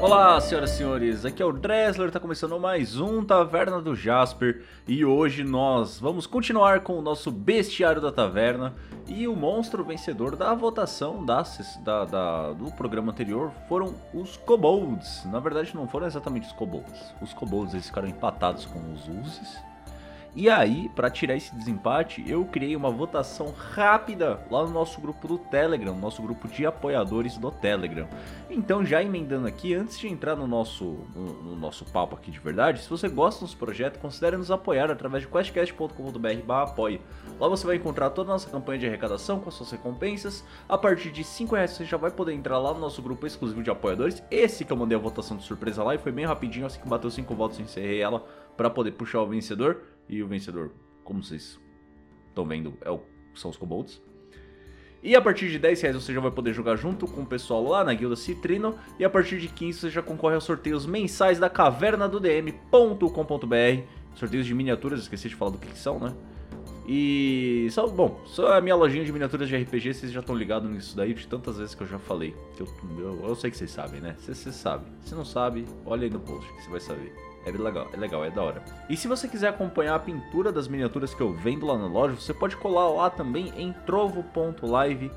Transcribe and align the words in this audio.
Olá, 0.00 0.40
senhoras 0.40 0.72
e 0.72 0.76
senhores, 0.78 1.26
aqui 1.26 1.42
é 1.42 1.44
o 1.44 1.52
Dressler, 1.52 2.08
está 2.08 2.18
começando 2.18 2.58
mais 2.58 2.98
um 2.98 3.22
Taverna 3.22 3.82
do 3.82 3.94
Jasper. 3.94 4.62
E 4.88 5.04
hoje 5.04 5.44
nós 5.44 6.00
vamos 6.00 6.26
continuar 6.26 6.80
com 6.80 6.98
o 6.98 7.02
nosso 7.02 7.30
bestiário 7.30 8.00
da 8.00 8.10
taverna 8.10 8.74
e 9.06 9.28
o 9.28 9.36
monstro 9.36 9.84
vencedor 9.84 10.36
da 10.36 10.54
votação 10.54 11.22
da, 11.22 11.44
da, 11.84 12.04
da, 12.06 12.52
do 12.54 12.72
programa 12.72 13.12
anterior 13.12 13.52
foram 13.68 13.94
os 14.14 14.38
Kobolds. 14.38 15.26
Na 15.26 15.38
verdade 15.38 15.76
não 15.76 15.86
foram 15.86 16.06
exatamente 16.06 16.46
os 16.46 16.52
Kobolds, 16.54 17.14
os 17.20 17.34
Kobolds 17.34 17.74
eles 17.74 17.86
ficaram 17.86 18.08
empatados 18.08 18.64
com 18.64 18.78
os 18.94 19.06
Uzis 19.06 19.69
e 20.34 20.48
aí, 20.48 20.88
para 20.94 21.10
tirar 21.10 21.36
esse 21.36 21.52
desempate, 21.54 22.24
eu 22.28 22.44
criei 22.44 22.76
uma 22.76 22.90
votação 22.90 23.52
rápida 23.74 24.40
lá 24.48 24.64
no 24.64 24.70
nosso 24.70 25.00
grupo 25.00 25.26
do 25.26 25.38
Telegram, 25.38 25.96
nosso 25.96 26.22
grupo 26.22 26.46
de 26.46 26.64
apoiadores 26.64 27.36
do 27.36 27.50
Telegram. 27.50 28.08
Então, 28.48 28.84
já 28.84 29.02
emendando 29.02 29.48
aqui, 29.48 29.74
antes 29.74 29.98
de 29.98 30.06
entrar 30.06 30.36
no 30.36 30.46
nosso, 30.46 30.98
no, 31.14 31.42
no 31.42 31.56
nosso 31.56 31.84
papo 31.84 32.14
aqui 32.14 32.30
de 32.30 32.38
verdade, 32.38 32.80
se 32.80 32.88
você 32.88 33.08
gosta 33.08 33.44
dos 33.44 33.54
projetos, 33.54 34.00
considere 34.00 34.36
nos 34.36 34.52
apoiar 34.52 34.90
através 34.90 35.24
de 35.24 35.28
questcast.com.br 35.28 36.52
apoie. 36.52 37.00
Lá 37.38 37.48
você 37.48 37.66
vai 37.66 37.76
encontrar 37.76 38.10
toda 38.10 38.30
a 38.30 38.34
nossa 38.34 38.48
campanha 38.48 38.78
de 38.78 38.86
arrecadação 38.86 39.40
com 39.40 39.48
as 39.48 39.54
suas 39.54 39.70
recompensas. 39.72 40.44
A 40.68 40.78
partir 40.78 41.10
de 41.10 41.24
5 41.24 41.54
reais 41.54 41.72
você 41.72 41.84
já 41.84 41.96
vai 41.96 42.10
poder 42.10 42.34
entrar 42.34 42.58
lá 42.58 42.72
no 42.72 42.80
nosso 42.80 43.02
grupo 43.02 43.26
exclusivo 43.26 43.62
de 43.62 43.70
apoiadores. 43.70 44.22
Esse 44.30 44.64
que 44.64 44.72
eu 44.72 44.76
mandei 44.76 44.96
a 44.96 45.00
votação 45.00 45.36
de 45.36 45.42
surpresa 45.42 45.82
lá 45.82 45.94
e 45.94 45.98
foi 45.98 46.12
bem 46.12 46.24
rapidinho, 46.24 46.66
assim 46.66 46.80
que 46.80 46.88
bateu 46.88 47.10
5 47.10 47.34
votos 47.34 47.58
eu 47.58 47.64
encerrei 47.64 48.00
ela 48.00 48.24
para 48.56 48.70
poder 48.70 48.92
puxar 48.92 49.20
o 49.22 49.26
vencedor. 49.26 49.82
E 50.10 50.24
o 50.24 50.26
vencedor, 50.26 50.72
como 51.04 51.22
vocês 51.22 51.60
estão 52.28 52.44
vendo, 52.44 52.76
é 52.80 52.90
o, 52.90 53.00
são 53.32 53.48
os 53.48 53.56
Kobolds. 53.56 54.02
E 55.02 55.14
a 55.14 55.22
partir 55.22 55.48
de 55.48 55.58
10 55.58 55.80
reais 55.80 55.96
você 55.96 56.12
já 56.12 56.20
vai 56.20 56.32
poder 56.32 56.52
jogar 56.52 56.74
junto 56.74 57.06
com 57.06 57.22
o 57.22 57.26
pessoal 57.26 57.62
lá 57.62 57.84
na 57.84 57.94
Guilda 57.94 58.16
Citrino. 58.16 58.76
E 58.98 59.04
a 59.04 59.08
partir 59.08 59.38
de 59.38 59.46
15 59.46 59.78
você 59.78 59.88
já 59.88 60.02
concorre 60.02 60.34
aos 60.34 60.42
sorteios 60.42 60.84
mensais 60.84 61.38
da 61.38 61.48
caverna 61.48 62.08
do 62.08 62.18
DM.com.br. 62.18 63.84
Sorteios 64.16 64.44
de 64.44 64.52
miniaturas, 64.52 65.00
esqueci 65.00 65.28
de 65.28 65.36
falar 65.36 65.52
do 65.52 65.58
que, 65.58 65.68
que 65.68 65.78
são, 65.78 66.00
né? 66.00 66.12
E 66.88 67.68
só, 67.70 67.86
bom, 67.86 68.20
só 68.26 68.54
a 68.54 68.60
minha 68.60 68.74
lojinha 68.74 69.04
de 69.04 69.12
miniaturas 69.12 69.48
de 69.48 69.56
RPG, 69.56 69.94
vocês 69.94 70.10
já 70.10 70.18
estão 70.18 70.34
ligados 70.34 70.68
nisso 70.68 70.96
daí 70.96 71.14
de 71.14 71.24
tantas 71.28 71.56
vezes 71.56 71.72
que 71.72 71.84
eu 71.84 71.86
já 71.86 72.00
falei. 72.00 72.34
Eu, 72.58 72.66
eu, 72.98 73.28
eu 73.28 73.34
sei 73.36 73.48
que 73.48 73.56
vocês 73.56 73.70
sabem, 73.70 74.00
né? 74.00 74.16
Vocês 74.18 74.56
sabem. 74.56 74.92
Se 75.02 75.14
não 75.14 75.24
sabe, 75.24 75.64
olha 75.86 76.02
aí 76.02 76.10
no 76.10 76.18
post 76.18 76.52
que 76.52 76.64
você 76.64 76.70
vai 76.70 76.80
saber. 76.80 77.29
É 77.44 77.50
legal, 77.50 77.88
é 77.92 77.96
legal, 77.96 78.24
é 78.24 78.30
da 78.30 78.42
hora. 78.42 78.62
E 78.88 78.96
se 78.96 79.08
você 79.08 79.26
quiser 79.26 79.48
acompanhar 79.48 79.94
a 79.94 79.98
pintura 79.98 80.52
das 80.52 80.68
miniaturas 80.68 81.14
que 81.14 81.20
eu 81.20 81.32
vendo 81.32 81.66
lá 81.66 81.78
na 81.78 81.86
loja, 81.86 82.14
você 82.16 82.34
pode 82.34 82.56
colar 82.56 82.88
lá 82.88 83.08
também 83.08 83.52
em 83.56 83.72
trovo.live 83.86 85.10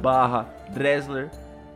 barra 0.00 0.48
Dresler, 0.70 1.30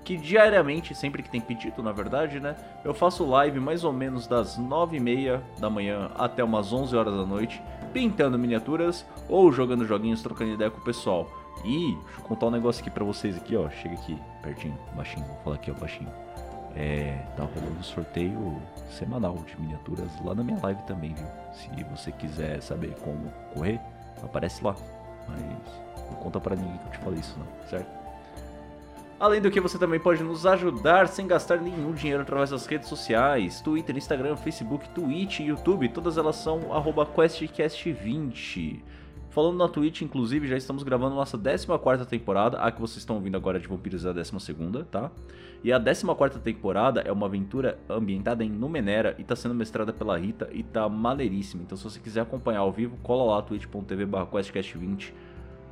que 0.04 0.16
diariamente, 0.16 0.94
sempre 0.94 1.22
que 1.22 1.30
tem 1.30 1.40
pedido 1.40 1.82
na 1.82 1.92
verdade, 1.92 2.40
né, 2.40 2.56
eu 2.84 2.94
faço 2.94 3.24
live 3.28 3.60
mais 3.60 3.84
ou 3.84 3.92
menos 3.92 4.26
das 4.26 4.58
9h30 4.58 5.40
da 5.58 5.68
manhã 5.68 6.10
até 6.16 6.42
umas 6.42 6.72
11 6.72 6.96
horas 6.96 7.14
da 7.14 7.26
noite, 7.26 7.62
pintando 7.92 8.38
miniaturas 8.38 9.04
ou 9.28 9.50
jogando 9.52 9.84
joguinhos, 9.84 10.22
trocando 10.22 10.52
ideia 10.52 10.70
com 10.70 10.80
o 10.80 10.84
pessoal. 10.84 11.28
E, 11.64 11.94
deixa 12.04 12.20
eu 12.20 12.24
contar 12.24 12.46
um 12.46 12.50
negócio 12.50 12.80
aqui 12.80 12.90
pra 12.90 13.04
vocês 13.04 13.36
aqui, 13.36 13.56
ó, 13.56 13.68
chega 13.68 13.94
aqui, 13.94 14.16
pertinho, 14.42 14.78
baixinho, 14.94 15.26
vou 15.26 15.36
falar 15.44 15.56
aqui, 15.56 15.70
ó, 15.70 15.74
baixinho. 15.74 16.10
É, 16.76 17.18
tá 17.36 17.44
rolando 17.44 17.82
sorteio 17.82 18.60
semanal 18.90 19.34
de 19.46 19.58
miniaturas 19.60 20.08
lá 20.24 20.34
na 20.34 20.44
minha 20.44 20.58
live 20.62 20.82
também, 20.82 21.14
viu? 21.14 21.26
Se 21.52 21.68
você 21.84 22.12
quiser 22.12 22.60
saber 22.62 22.94
como 23.00 23.32
correr, 23.52 23.80
aparece 24.22 24.62
lá. 24.62 24.76
Mas 25.28 25.40
não 26.10 26.16
conta 26.16 26.40
pra 26.40 26.54
ninguém 26.54 26.78
que 26.78 26.86
eu 26.86 26.92
te 26.92 26.98
falei 26.98 27.18
isso 27.20 27.36
não, 27.38 27.46
certo? 27.68 28.00
Além 29.18 29.42
do 29.42 29.50
que 29.50 29.60
você 29.60 29.78
também 29.78 30.00
pode 30.00 30.22
nos 30.22 30.46
ajudar 30.46 31.06
sem 31.06 31.26
gastar 31.26 31.60
nenhum 31.60 31.92
dinheiro 31.92 32.22
através 32.22 32.48
das 32.48 32.64
redes 32.64 32.88
sociais, 32.88 33.60
Twitter, 33.60 33.94
Instagram, 33.94 34.34
Facebook, 34.34 34.88
Twitch, 34.90 35.40
YouTube, 35.40 35.90
todas 35.90 36.16
elas 36.16 36.36
são 36.36 36.60
QuestCast20. 36.60 38.80
Falando 39.30 39.58
na 39.58 39.68
Twitch, 39.68 40.02
inclusive, 40.02 40.48
já 40.48 40.56
estamos 40.56 40.82
gravando 40.82 41.14
nossa 41.14 41.38
14 41.38 42.04
temporada. 42.04 42.58
A 42.58 42.72
que 42.72 42.80
vocês 42.80 42.98
estão 42.98 43.14
ouvindo 43.14 43.36
agora 43.36 43.60
de 43.60 43.68
Vampiros 43.68 44.04
é 44.04 44.10
a 44.10 44.12
12, 44.12 44.84
tá? 44.90 45.08
E 45.62 45.72
a 45.72 45.78
14 45.78 46.40
temporada 46.40 47.00
é 47.00 47.12
uma 47.12 47.26
aventura 47.26 47.78
ambientada 47.88 48.42
em 48.42 48.50
Numenera 48.50 49.14
e 49.20 49.24
tá 49.24 49.36
sendo 49.36 49.54
mestrada 49.54 49.92
pela 49.92 50.18
Rita 50.18 50.50
e 50.52 50.64
tá 50.64 50.88
maneiríssima. 50.88 51.62
Então, 51.62 51.78
se 51.78 51.84
você 51.84 52.00
quiser 52.00 52.22
acompanhar 52.22 52.60
ao 52.60 52.72
vivo, 52.72 52.96
cola 53.04 53.36
lá 53.36 53.42
twitch.tv 53.42 54.06
questcast20 54.06 55.12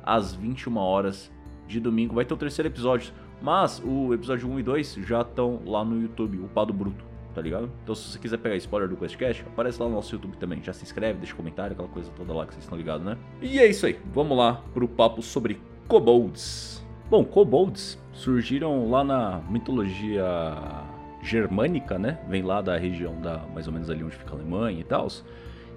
às 0.03 0.33
21 0.33 0.77
horas 0.77 1.29
de 1.67 1.81
domingo. 1.81 2.15
Vai 2.15 2.23
ter 2.23 2.33
o 2.33 2.37
terceiro 2.37 2.69
episódio, 2.69 3.11
mas 3.41 3.83
o 3.83 4.13
episódio 4.13 4.49
1 4.49 4.59
e 4.61 4.63
2 4.63 4.93
já 5.05 5.19
estão 5.19 5.59
lá 5.65 5.83
no 5.83 6.01
YouTube, 6.01 6.37
o 6.39 6.47
Pado 6.47 6.71
Bruto 6.71 7.09
tá 7.33 7.41
ligado? 7.41 7.69
Então 7.83 7.95
se 7.95 8.11
você 8.11 8.19
quiser 8.19 8.37
pegar 8.37 8.55
spoiler 8.57 8.89
do 8.89 8.97
QuestCast, 8.97 9.43
aparece 9.43 9.81
lá 9.81 9.87
no 9.87 9.95
nosso 9.95 10.13
YouTube 10.13 10.37
também. 10.37 10.61
Já 10.63 10.73
se 10.73 10.83
inscreve, 10.83 11.19
deixa 11.19 11.35
comentário, 11.35 11.73
aquela 11.73 11.87
coisa 11.87 12.09
toda 12.15 12.33
lá 12.33 12.45
que 12.45 12.53
vocês 12.53 12.63
estão 12.63 12.77
ligados, 12.77 13.05
né? 13.05 13.17
E 13.41 13.59
é 13.59 13.67
isso 13.67 13.85
aí, 13.85 13.99
vamos 14.13 14.37
lá 14.37 14.61
pro 14.73 14.87
papo 14.87 15.21
sobre 15.21 15.61
kobolds. 15.87 16.85
Bom, 17.09 17.23
kobolds 17.23 17.97
surgiram 18.13 18.89
lá 18.89 19.03
na 19.03 19.41
mitologia 19.49 20.23
germânica, 21.21 21.97
né? 21.97 22.19
Vem 22.27 22.43
lá 22.43 22.61
da 22.61 22.77
região 22.77 23.19
da 23.19 23.39
mais 23.53 23.67
ou 23.67 23.73
menos 23.73 23.89
ali 23.89 24.03
onde 24.03 24.15
fica 24.15 24.31
a 24.31 24.35
Alemanha 24.35 24.79
e 24.79 24.83
tal. 24.83 25.07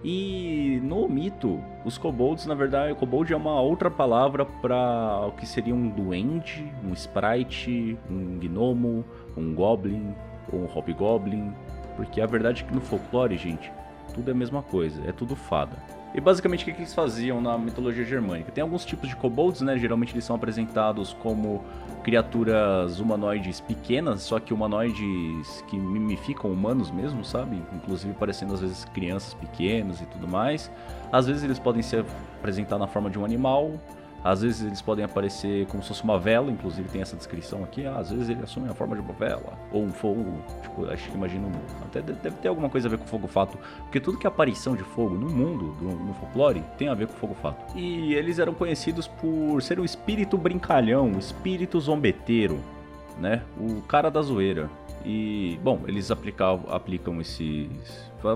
E 0.04 0.80
no 0.82 1.08
mito, 1.08 1.62
os 1.84 1.96
kobolds, 1.96 2.44
na 2.44 2.54
verdade, 2.54 2.94
kobold 2.96 3.32
é 3.32 3.36
uma 3.36 3.60
outra 3.60 3.88
palavra 3.88 4.44
para 4.44 5.26
o 5.28 5.32
que 5.32 5.46
seria 5.46 5.74
um 5.74 5.88
duende, 5.88 6.70
um 6.84 6.92
sprite, 6.92 7.96
um 8.10 8.38
gnomo, 8.40 9.04
um 9.36 9.54
goblin, 9.54 10.12
ou 10.50 10.60
um 10.60 10.66
hobgoblin, 10.66 11.52
porque 11.96 12.20
a 12.20 12.26
verdade 12.26 12.62
é 12.62 12.66
que 12.66 12.74
no 12.74 12.80
folclore, 12.80 13.36
gente, 13.36 13.72
tudo 14.14 14.28
é 14.28 14.32
a 14.32 14.34
mesma 14.34 14.62
coisa, 14.62 15.02
é 15.06 15.12
tudo 15.12 15.36
fada. 15.36 15.76
E 16.14 16.20
basicamente 16.20 16.62
o 16.62 16.64
que, 16.66 16.72
eles 16.72 16.92
faziam 16.92 17.40
na 17.40 17.56
mitologia 17.56 18.04
germânica? 18.04 18.52
Tem 18.52 18.60
alguns 18.60 18.84
tipos 18.84 19.08
de 19.08 19.16
kobolds, 19.16 19.62
né? 19.62 19.78
Geralmente 19.78 20.12
eles 20.12 20.24
são 20.24 20.36
apresentados 20.36 21.14
como 21.14 21.64
criaturas 22.02 23.00
humanoides 23.00 23.60
pequenas, 23.60 24.20
só 24.20 24.38
que 24.38 24.52
humanoides 24.52 25.64
que 25.68 25.76
mimificam 25.78 26.50
humanos 26.50 26.90
mesmo, 26.90 27.24
sabe? 27.24 27.62
Inclusive 27.72 28.12
parecendo 28.12 28.52
às 28.52 28.60
vezes 28.60 28.84
crianças 28.84 29.32
pequenas 29.32 30.02
e 30.02 30.06
tudo 30.06 30.28
mais. 30.28 30.70
Às 31.10 31.26
vezes 31.26 31.44
eles 31.44 31.58
podem 31.58 31.80
ser 31.80 32.04
apresentados 32.38 32.86
na 32.86 32.92
forma 32.92 33.08
de 33.08 33.18
um 33.18 33.24
animal, 33.24 33.72
às 34.24 34.42
vezes 34.42 34.64
eles 34.64 34.80
podem 34.80 35.04
aparecer 35.04 35.66
como 35.66 35.82
se 35.82 35.88
fosse 35.88 36.04
uma 36.04 36.18
vela, 36.18 36.50
inclusive 36.50 36.88
tem 36.88 37.02
essa 37.02 37.16
descrição 37.16 37.64
aqui. 37.64 37.86
Ah, 37.86 37.98
às 37.98 38.10
vezes 38.10 38.28
ele 38.28 38.42
assume 38.42 38.68
a 38.68 38.74
forma 38.74 38.94
de 38.94 39.02
uma 39.02 39.12
vela. 39.12 39.58
Ou 39.72 39.82
um 39.82 39.92
fogo, 39.92 40.42
tipo, 40.62 40.86
acho 40.86 41.10
que 41.10 41.16
imagino. 41.16 41.50
Até 41.84 42.00
deve 42.00 42.36
ter 42.36 42.48
alguma 42.48 42.68
coisa 42.68 42.88
a 42.88 42.90
ver 42.90 42.98
com 42.98 43.06
fogo 43.06 43.26
fato. 43.26 43.58
Porque 43.82 44.00
tudo 44.00 44.18
que 44.18 44.26
é 44.26 44.28
aparição 44.28 44.76
de 44.76 44.84
fogo 44.84 45.16
no 45.16 45.28
mundo, 45.28 45.76
no 45.80 46.14
folclore, 46.14 46.62
tem 46.78 46.88
a 46.88 46.94
ver 46.94 47.08
com 47.08 47.14
fogo 47.14 47.34
fato. 47.34 47.76
E 47.76 48.14
eles 48.14 48.38
eram 48.38 48.54
conhecidos 48.54 49.08
por 49.08 49.60
ser 49.62 49.80
o 49.80 49.84
espírito 49.84 50.38
brincalhão, 50.38 51.12
o 51.12 51.18
espírito 51.18 51.80
zombeteiro, 51.80 52.60
né? 53.18 53.42
O 53.58 53.82
cara 53.82 54.10
da 54.10 54.22
zoeira. 54.22 54.70
E, 55.04 55.58
bom, 55.62 55.82
eles 55.86 56.10
aplicavam, 56.10 56.72
aplicam 56.72 57.20
esses. 57.20 57.68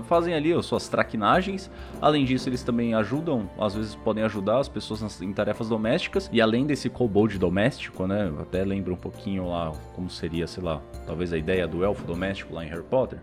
Fazem 0.03 0.33
ali 0.33 0.51
as 0.51 0.65
suas 0.65 0.89
traquinagens. 0.89 1.71
Além 2.01 2.25
disso, 2.25 2.49
eles 2.49 2.61
também 2.61 2.93
ajudam, 2.93 3.49
às 3.57 3.73
vezes 3.73 3.95
podem 3.95 4.23
ajudar 4.23 4.59
as 4.59 4.67
pessoas 4.67 5.01
nas, 5.01 5.21
em 5.21 5.31
tarefas 5.31 5.69
domésticas. 5.69 6.29
E 6.33 6.41
além 6.41 6.65
desse 6.65 6.89
kobold 6.89 7.39
doméstico, 7.39 8.05
né? 8.05 8.33
Até 8.39 8.65
lembra 8.65 8.93
um 8.93 8.97
pouquinho 8.97 9.47
lá 9.47 9.71
como 9.95 10.09
seria, 10.09 10.45
sei 10.45 10.61
lá, 10.61 10.81
talvez 11.05 11.31
a 11.31 11.37
ideia 11.37 11.65
do 11.65 11.85
elfo 11.85 12.05
doméstico 12.05 12.53
lá 12.53 12.65
em 12.65 12.67
Harry 12.67 12.83
Potter. 12.83 13.19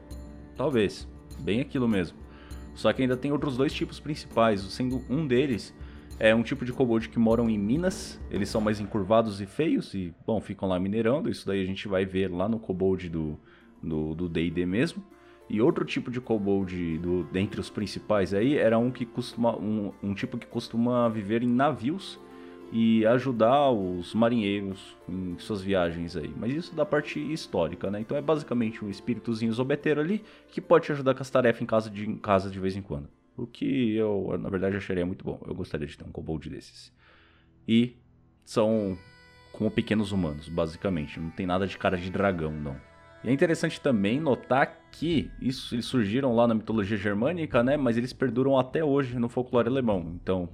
Talvez. 0.56 1.06
Bem 1.40 1.60
aquilo 1.60 1.86
mesmo. 1.86 2.16
Só 2.74 2.92
que 2.92 3.02
ainda 3.02 3.16
tem 3.16 3.30
outros 3.30 3.56
dois 3.56 3.72
tipos 3.72 4.00
principais, 4.00 4.60
sendo 4.62 5.04
um 5.08 5.26
deles 5.26 5.74
é 6.18 6.34
um 6.34 6.42
tipo 6.42 6.64
de 6.64 6.72
kobold 6.72 7.08
que 7.08 7.18
moram 7.18 7.50
em 7.50 7.58
minas, 7.58 8.20
eles 8.30 8.48
são 8.48 8.60
mais 8.60 8.80
encurvados 8.80 9.40
e 9.40 9.46
feios 9.46 9.94
e, 9.94 10.14
bom, 10.26 10.40
ficam 10.40 10.68
lá 10.68 10.78
minerando. 10.78 11.28
Isso 11.28 11.46
daí 11.46 11.62
a 11.62 11.66
gente 11.66 11.88
vai 11.88 12.04
ver 12.04 12.30
lá 12.30 12.48
no 12.48 12.58
kobold 12.58 13.08
do 13.08 14.28
D&D 14.28 14.64
mesmo. 14.64 15.02
E 15.48 15.60
outro 15.60 15.84
tipo 15.84 16.10
de 16.10 16.20
kobold 16.20 16.98
do, 16.98 17.24
dentre 17.24 17.60
os 17.60 17.68
principais 17.68 18.32
aí 18.32 18.56
era 18.56 18.78
um 18.78 18.90
que 18.90 19.04
costuma 19.04 19.54
um, 19.54 19.92
um 20.02 20.14
tipo 20.14 20.38
que 20.38 20.46
costuma 20.46 21.08
viver 21.08 21.42
em 21.42 21.48
navios 21.48 22.18
e 22.72 23.04
ajudar 23.06 23.70
os 23.70 24.14
marinheiros 24.14 24.96
em 25.08 25.36
suas 25.38 25.60
viagens 25.60 26.16
aí. 26.16 26.32
Mas 26.36 26.54
isso 26.54 26.74
da 26.74 26.86
parte 26.86 27.20
histórica, 27.20 27.90
né? 27.90 28.00
Então 28.00 28.16
é 28.16 28.22
basicamente 28.22 28.84
um 28.84 28.88
espíritozinho 28.88 29.52
zobeteiro 29.52 30.00
ali 30.00 30.24
que 30.48 30.60
pode 30.60 30.86
te 30.86 30.92
ajudar 30.92 31.14
com 31.14 31.22
as 31.22 31.30
tarefas 31.30 31.60
em 31.60 31.66
casa 31.66 31.90
de, 31.90 32.08
em 32.08 32.16
casa 32.16 32.50
de 32.50 32.58
vez 32.58 32.74
em 32.74 32.82
quando. 32.82 33.08
O 33.36 33.46
que 33.46 33.94
eu, 33.94 34.38
na 34.38 34.48
verdade, 34.48 34.76
acharia 34.76 35.04
muito 35.04 35.24
bom. 35.24 35.40
Eu 35.46 35.54
gostaria 35.54 35.86
de 35.86 35.98
ter 35.98 36.04
um 36.04 36.12
kobold 36.12 36.48
desses. 36.48 36.92
E 37.66 37.96
são 38.44 38.96
como 39.52 39.70
pequenos 39.70 40.12
humanos, 40.12 40.48
basicamente. 40.48 41.18
Não 41.18 41.30
tem 41.30 41.46
nada 41.46 41.66
de 41.66 41.76
cara 41.76 41.96
de 41.96 42.10
dragão, 42.10 42.52
não. 42.52 42.76
E 43.24 43.28
é 43.28 43.32
interessante 43.32 43.80
também 43.80 44.20
notar 44.20 44.88
que 44.92 45.30
isso, 45.40 45.74
eles 45.74 45.86
surgiram 45.86 46.34
lá 46.36 46.46
na 46.46 46.54
mitologia 46.54 46.96
germânica, 46.96 47.62
né? 47.62 47.76
Mas 47.76 47.96
eles 47.96 48.12
perduram 48.12 48.58
até 48.58 48.84
hoje 48.84 49.18
no 49.18 49.28
folclore 49.28 49.68
alemão. 49.68 50.12
Então, 50.22 50.48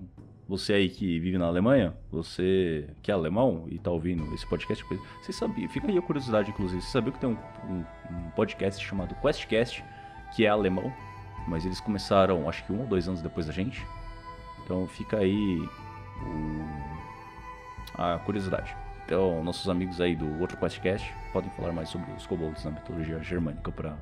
você 0.51 0.73
aí 0.75 0.89
que 0.89 1.19
vive 1.19 1.37
na 1.37 1.47
Alemanha, 1.47 1.95
você 2.11 2.89
que 3.03 3.11
é 3.11 3.15
alemão 3.15 3.67
e 3.69 3.79
tá 3.79 3.91
ouvindo 3.91 4.35
esse 4.35 4.45
podcast, 4.49 4.85
você 5.23 5.33
sabia, 5.33 5.69
fica 5.69 5.87
aí 5.87 5.97
a 5.97 6.03
curiosidade, 6.03 6.51
inclusive, 6.51 6.83
você 6.83 6.91
sabia 6.91 7.13
que 7.13 7.21
tem 7.21 7.31
um, 7.31 7.37
um, 7.69 7.85
um 8.11 8.31
podcast 8.31 8.85
chamado 8.85 9.15
QuestCast, 9.17 9.85
que 10.35 10.45
é 10.45 10.49
alemão, 10.49 10.93
mas 11.47 11.65
eles 11.65 11.81
começaram, 11.81 12.49
acho 12.49 12.65
que 12.65 12.73
um 12.73 12.81
ou 12.81 12.87
dois 12.87 13.09
anos 13.09 13.21
depois 13.21 13.47
da 13.47 13.53
gente. 13.53 13.85
Então 14.65 14.87
fica 14.87 15.19
aí 15.19 15.69
a 17.95 18.19
curiosidade. 18.19 18.75
Então, 19.05 19.43
nossos 19.43 19.69
amigos 19.69 20.01
aí 20.01 20.15
do 20.15 20.41
outro 20.41 20.57
QuestCast 20.57 21.13
podem 21.33 21.51
falar 21.51 21.73
mais 21.73 21.89
sobre 21.89 22.11
os 22.13 22.27
kobolds 22.27 22.65
na 22.65 22.71
mitologia 22.71 23.21
germânica 23.23 23.73
pra, 23.73 23.97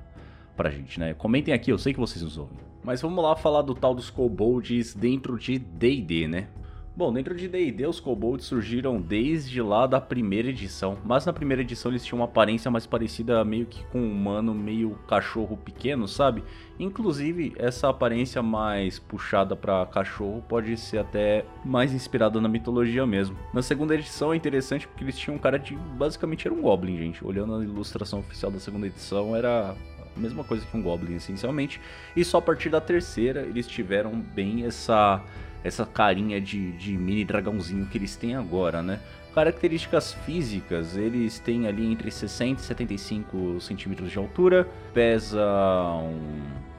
pra 0.55 0.71
gente, 0.71 1.01
né? 1.01 1.15
Comentem 1.15 1.55
aqui, 1.55 1.73
eu 1.73 1.79
sei 1.79 1.95
que 1.95 2.01
vocês 2.01 2.23
nos 2.23 2.37
ouvem. 2.37 2.59
Mas 2.85 3.01
vamos 3.01 3.23
lá 3.23 3.35
falar 3.35 3.63
do 3.63 3.75
tal 3.75 3.95
dos 3.95 4.11
kobolds 4.11 4.95
dentro 4.95 5.39
de 5.39 5.59
D&D, 5.59 6.29
né? 6.29 6.49
Bom, 6.99 7.13
dentro 7.13 7.33
de 7.33 7.47
D&D 7.47 7.87
os 7.87 8.01
kobolds 8.01 8.45
surgiram 8.45 9.01
desde 9.01 9.63
lá 9.63 9.87
da 9.87 10.01
primeira 10.01 10.49
edição, 10.49 10.99
mas 11.05 11.25
na 11.25 11.33
primeira 11.33 11.63
edição 11.63 11.93
eles 11.93 12.05
tinham 12.05 12.19
uma 12.19 12.25
aparência 12.25 12.69
mais 12.73 12.87
parecida 12.87 13.45
meio 13.45 13.67
que 13.67 13.85
com 13.93 14.01
um 14.01 14.11
humano, 14.11 14.53
meio 14.53 14.99
cachorro 15.07 15.57
pequeno, 15.57 16.09
sabe? 16.09 16.43
Inclusive, 16.77 17.55
essa 17.57 17.89
aparência 17.89 18.43
mais 18.43 18.99
puxada 18.99 19.55
para 19.55 19.87
cachorro 19.87 20.43
pode 20.49 20.77
ser 20.77 20.99
até 20.99 21.45
mais 21.65 21.93
inspirada 21.93 22.41
na 22.41 22.49
mitologia 22.49 23.07
mesmo. 23.07 23.39
Na 23.55 23.63
segunda 23.63 23.95
edição 23.95 24.33
é 24.33 24.37
interessante 24.37 24.89
porque 24.89 25.05
eles 25.05 25.17
tinham 25.17 25.37
um 25.37 25.41
cara 25.41 25.57
de 25.57 25.77
basicamente 25.77 26.49
era 26.49 26.55
um 26.55 26.61
goblin, 26.61 26.99
gente. 26.99 27.25
Olhando 27.25 27.55
a 27.55 27.63
ilustração 27.63 28.19
oficial 28.19 28.51
da 28.51 28.59
segunda 28.59 28.89
edição, 28.89 29.37
era 29.37 29.77
a 30.17 30.21
mesma 30.21 30.43
coisa 30.43 30.67
que 30.67 30.77
um 30.77 30.83
goblin 30.83 31.15
essencialmente, 31.15 31.81
e 32.17 32.25
só 32.25 32.39
a 32.39 32.43
partir 32.43 32.71
da 32.71 32.81
terceira 32.81 33.43
eles 33.43 33.69
tiveram 33.69 34.19
bem 34.19 34.65
essa 34.65 35.23
essa 35.63 35.85
carinha 35.85 36.41
de, 36.41 36.73
de 36.73 36.97
mini 36.97 37.25
dragãozinho 37.25 37.87
que 37.87 37.99
eles 37.99 38.17
têm 38.17 38.35
agora, 38.35 38.83
né? 38.83 39.01
Características 39.35 40.13
físicas, 40.13 40.97
eles 40.97 41.39
têm 41.39 41.67
ali 41.67 41.87
entre 41.91 42.11
60 42.11 42.61
e 42.61 42.65
75 42.65 43.61
centímetros 43.61 44.11
de 44.11 44.19
altura, 44.19 44.69
pesam, 44.93 46.15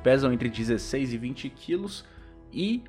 pesam 0.03 0.33
entre 0.33 0.49
16 0.49 1.13
e 1.13 1.17
20 1.17 1.49
quilos 1.49 2.05
e 2.51 2.83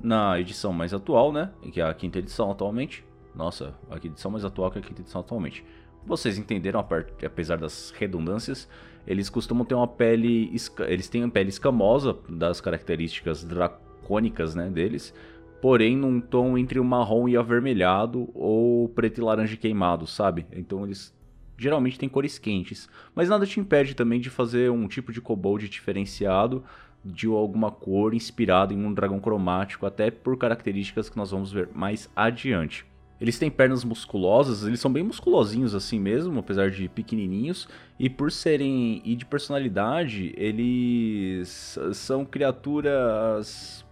na 0.00 0.38
edição 0.38 0.72
mais 0.72 0.92
atual, 0.92 1.32
né, 1.32 1.50
que 1.72 1.80
é 1.80 1.84
a 1.84 1.94
quinta 1.94 2.18
edição 2.18 2.50
atualmente, 2.50 3.02
nossa, 3.34 3.74
a 3.90 3.96
edição 3.96 4.30
mais 4.30 4.44
atual 4.44 4.70
que 4.70 4.78
a 4.78 4.82
quinta 4.82 5.00
edição 5.00 5.22
atualmente, 5.22 5.64
vocês 6.04 6.36
entenderam, 6.36 6.86
apesar 7.24 7.56
das 7.56 7.90
redundâncias, 7.96 8.68
eles 9.06 9.30
costumam 9.30 9.64
ter 9.64 9.74
uma 9.74 9.88
pele, 9.88 10.54
eles 10.86 11.08
têm 11.08 11.24
uma 11.24 11.30
pele 11.30 11.48
escamosa 11.48 12.16
das 12.28 12.60
características 12.60 13.42
dracônicas, 13.42 14.54
né, 14.54 14.68
deles, 14.68 15.14
porém 15.60 15.96
num 15.96 16.20
tom 16.20 16.58
entre 16.58 16.78
o 16.78 16.84
marrom 16.84 17.28
e 17.28 17.36
avermelhado 17.36 18.28
ou 18.34 18.88
preto 18.88 19.20
e 19.20 19.24
laranja 19.24 19.56
queimado, 19.56 20.06
sabe? 20.06 20.46
Então 20.52 20.84
eles 20.84 21.14
geralmente 21.56 21.98
têm 21.98 22.08
cores 22.08 22.38
quentes, 22.38 22.88
mas 23.14 23.28
nada 23.28 23.46
te 23.46 23.60
impede 23.60 23.94
também 23.94 24.20
de 24.20 24.28
fazer 24.30 24.70
um 24.70 24.88
tipo 24.88 25.12
de 25.12 25.20
kobold 25.20 25.68
diferenciado 25.68 26.64
de 27.04 27.26
alguma 27.26 27.70
cor 27.70 28.14
inspirado 28.14 28.72
em 28.72 28.84
um 28.84 28.92
dragão 28.92 29.20
cromático, 29.20 29.84
até 29.84 30.10
por 30.10 30.36
características 30.38 31.10
que 31.10 31.16
nós 31.16 31.30
vamos 31.30 31.52
ver 31.52 31.68
mais 31.74 32.10
adiante. 32.16 32.86
Eles 33.20 33.38
têm 33.38 33.50
pernas 33.50 33.84
musculosas, 33.84 34.66
eles 34.66 34.80
são 34.80 34.92
bem 34.92 35.02
musculosinhos 35.02 35.74
assim 35.74 36.00
mesmo, 36.00 36.40
apesar 36.40 36.70
de 36.70 36.88
pequenininhos, 36.88 37.68
e 37.98 38.10
por 38.10 38.32
serem 38.32 39.00
e 39.04 39.14
de 39.14 39.24
personalidade, 39.24 40.34
eles 40.36 41.78
são 41.92 42.24
criaturas 42.24 43.84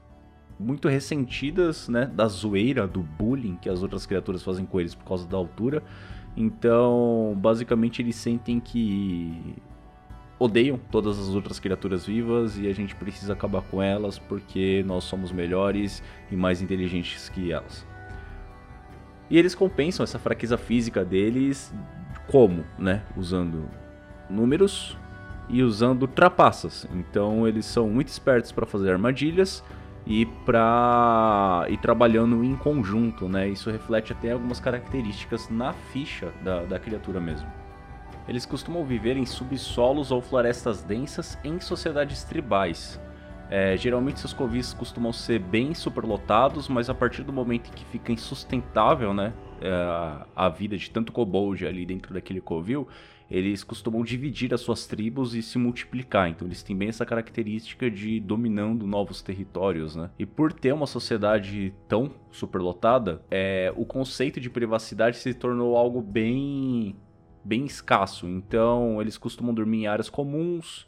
muito 0.58 0.88
ressentidas, 0.88 1.88
né, 1.88 2.06
da 2.06 2.26
zoeira, 2.28 2.86
do 2.86 3.02
bullying 3.02 3.56
que 3.56 3.68
as 3.68 3.82
outras 3.82 4.06
criaturas 4.06 4.42
fazem 4.42 4.64
com 4.64 4.80
eles 4.80 4.94
por 4.94 5.04
causa 5.04 5.26
da 5.26 5.36
altura. 5.36 5.82
Então, 6.36 7.36
basicamente 7.36 8.00
eles 8.00 8.16
sentem 8.16 8.58
que 8.58 9.56
odeiam 10.38 10.78
todas 10.90 11.18
as 11.18 11.28
outras 11.28 11.60
criaturas 11.60 12.06
vivas 12.06 12.58
e 12.58 12.66
a 12.66 12.72
gente 12.72 12.94
precisa 12.94 13.32
acabar 13.32 13.62
com 13.62 13.82
elas 13.82 14.18
porque 14.18 14.82
nós 14.86 15.04
somos 15.04 15.30
melhores 15.30 16.02
e 16.30 16.36
mais 16.36 16.60
inteligentes 16.60 17.28
que 17.28 17.52
elas. 17.52 17.86
E 19.30 19.38
eles 19.38 19.54
compensam 19.54 20.04
essa 20.04 20.18
fraqueza 20.18 20.58
física 20.58 21.04
deles 21.04 21.72
como, 22.30 22.64
né, 22.78 23.02
usando 23.16 23.68
números 24.28 24.96
e 25.48 25.62
usando 25.62 26.06
trapaças. 26.06 26.86
Então, 26.92 27.46
eles 27.46 27.64
são 27.64 27.88
muito 27.88 28.08
espertos 28.08 28.52
para 28.52 28.66
fazer 28.66 28.90
armadilhas 28.90 29.62
e 30.12 30.26
para 30.26 31.64
ir 31.70 31.78
trabalhando 31.78 32.44
em 32.44 32.54
conjunto, 32.54 33.30
né? 33.30 33.48
Isso 33.48 33.70
reflete 33.70 34.12
até 34.12 34.32
algumas 34.32 34.60
características 34.60 35.48
na 35.48 35.72
ficha 35.72 36.30
da, 36.44 36.64
da 36.64 36.78
criatura 36.78 37.18
mesmo. 37.18 37.48
Eles 38.28 38.44
costumam 38.44 38.84
viver 38.84 39.16
em 39.16 39.24
subsolos 39.24 40.10
ou 40.10 40.20
florestas 40.20 40.82
densas 40.82 41.38
em 41.42 41.58
sociedades 41.58 42.24
tribais. 42.24 43.00
É, 43.48 43.74
geralmente 43.74 44.20
seus 44.20 44.34
covis 44.34 44.74
costumam 44.74 45.14
ser 45.14 45.38
bem 45.38 45.72
superlotados, 45.72 46.68
mas 46.68 46.90
a 46.90 46.94
partir 46.94 47.22
do 47.22 47.32
momento 47.32 47.70
em 47.70 47.72
que 47.72 47.84
fica 47.86 48.12
insustentável, 48.12 49.14
né, 49.14 49.32
é, 49.62 50.26
a 50.34 50.48
vida 50.48 50.76
de 50.76 50.90
tanto 50.90 51.12
kobold 51.12 51.66
ali 51.66 51.86
dentro 51.86 52.12
daquele 52.12 52.40
covil, 52.40 52.88
eles 53.30 53.64
costumam 53.64 54.04
dividir 54.04 54.52
as 54.52 54.60
suas 54.60 54.86
tribos 54.86 55.34
e 55.34 55.42
se 55.42 55.56
multiplicar. 55.56 56.28
Então 56.28 56.46
eles 56.46 56.62
têm 56.62 56.76
bem 56.76 56.88
essa 56.88 57.06
característica 57.06 57.90
de 57.90 58.20
dominando 58.20 58.86
novos 58.86 59.22
territórios, 59.22 59.96
né? 59.96 60.10
E 60.18 60.26
por 60.26 60.52
ter 60.52 60.72
uma 60.74 60.86
sociedade 60.86 61.72
tão 61.88 62.10
superlotada, 62.30 63.22
é, 63.30 63.72
o 63.74 63.86
conceito 63.86 64.38
de 64.38 64.50
privacidade 64.50 65.16
se 65.16 65.32
tornou 65.32 65.76
algo 65.76 66.02
bem 66.02 66.94
bem 67.42 67.64
escasso. 67.64 68.28
Então 68.28 69.00
eles 69.00 69.16
costumam 69.16 69.54
dormir 69.54 69.84
em 69.84 69.86
áreas 69.86 70.10
comuns. 70.10 70.86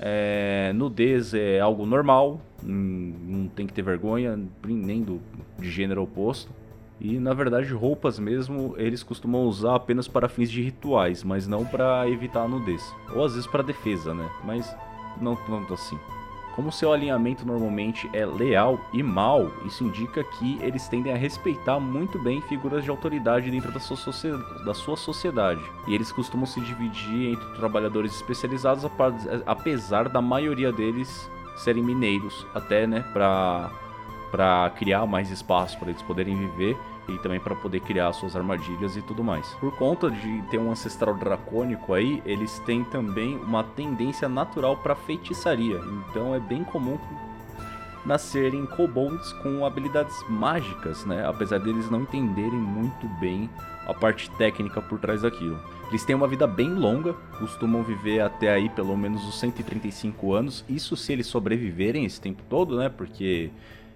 É, 0.00 0.72
nudez 0.74 1.32
é 1.32 1.60
algo 1.60 1.86
normal, 1.86 2.40
não 2.60 3.46
tem 3.46 3.64
que 3.64 3.72
ter 3.72 3.82
vergonha 3.82 4.36
nem 4.66 5.00
do 5.02 5.20
de 5.60 5.70
gênero 5.70 6.02
oposto. 6.02 6.50
E 7.00 7.18
na 7.18 7.34
verdade, 7.34 7.72
roupas 7.72 8.18
mesmo 8.18 8.74
eles 8.78 9.02
costumam 9.02 9.42
usar 9.42 9.76
apenas 9.76 10.08
para 10.08 10.28
fins 10.28 10.50
de 10.50 10.62
rituais, 10.62 11.22
mas 11.22 11.46
não 11.46 11.64
para 11.64 12.08
evitar 12.08 12.42
a 12.42 12.48
nudez. 12.48 12.94
Ou 13.14 13.24
às 13.24 13.34
vezes 13.34 13.46
para 13.46 13.62
defesa, 13.62 14.14
né? 14.14 14.28
Mas 14.44 14.74
não 15.20 15.36
tanto 15.36 15.74
assim. 15.74 15.98
Como 16.54 16.70
seu 16.70 16.92
alinhamento 16.92 17.44
normalmente 17.44 18.08
é 18.12 18.24
leal 18.24 18.78
e 18.92 19.02
mal, 19.02 19.50
isso 19.66 19.82
indica 19.82 20.22
que 20.22 20.56
eles 20.62 20.86
tendem 20.86 21.12
a 21.12 21.16
respeitar 21.16 21.80
muito 21.80 22.16
bem 22.16 22.40
figuras 22.42 22.84
de 22.84 22.90
autoridade 22.90 23.50
dentro 23.50 23.72
da 23.72 23.80
sua, 23.80 23.96
da 24.64 24.72
sua 24.72 24.96
sociedade. 24.96 25.60
E 25.88 25.94
eles 25.94 26.12
costumam 26.12 26.46
se 26.46 26.60
dividir 26.60 27.32
entre 27.32 27.56
trabalhadores 27.56 28.14
especializados, 28.14 28.84
apesar 29.44 30.08
da 30.08 30.22
maioria 30.22 30.70
deles 30.70 31.28
serem 31.56 31.82
mineiros, 31.82 32.46
até 32.54 32.86
né, 32.86 33.04
para 33.12 33.70
para 34.30 34.68
criar 34.70 35.06
mais 35.06 35.30
espaço 35.30 35.78
para 35.78 35.90
eles 35.90 36.02
poderem 36.02 36.36
viver 36.36 36.76
e 37.08 37.18
também 37.18 37.40
para 37.40 37.54
poder 37.54 37.80
criar 37.80 38.12
suas 38.12 38.34
armadilhas 38.36 38.96
e 38.96 39.02
tudo 39.02 39.22
mais. 39.22 39.46
Por 39.60 39.76
conta 39.76 40.10
de 40.10 40.42
ter 40.50 40.58
um 40.58 40.70
ancestral 40.70 41.14
dracônico 41.14 41.92
aí, 41.92 42.22
eles 42.24 42.58
têm 42.60 42.84
também 42.84 43.36
uma 43.36 43.62
tendência 43.62 44.28
natural 44.28 44.76
para 44.78 44.94
feitiçaria. 44.94 45.80
Então 46.08 46.34
é 46.34 46.40
bem 46.40 46.64
comum 46.64 46.98
nascerem 48.04 48.66
kobolds 48.66 49.32
com 49.34 49.64
habilidades 49.64 50.14
mágicas, 50.28 51.04
né? 51.06 51.26
Apesar 51.26 51.58
deles 51.58 51.90
não 51.90 52.02
entenderem 52.02 52.58
muito 52.58 53.08
bem 53.18 53.48
a 53.86 53.94
parte 53.94 54.30
técnica 54.32 54.80
por 54.80 54.98
trás 54.98 55.22
daquilo. 55.22 55.58
Eles 55.88 56.04
têm 56.04 56.16
uma 56.16 56.28
vida 56.28 56.46
bem 56.46 56.72
longa, 56.72 57.12
costumam 57.38 57.82
viver 57.82 58.20
até 58.20 58.52
aí 58.52 58.68
pelo 58.68 58.96
menos 58.96 59.26
os 59.26 59.38
135 59.38 60.32
anos. 60.32 60.64
Isso 60.68 60.96
se 60.96 61.12
eles 61.12 61.26
sobreviverem 61.26 62.04
esse 62.04 62.20
tempo 62.20 62.42
todo, 62.48 62.76
né? 62.76 62.88
Porque 62.88 63.50